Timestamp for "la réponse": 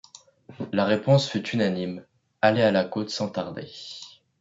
0.71-1.29